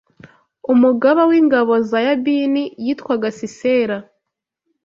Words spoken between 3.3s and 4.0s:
Sisera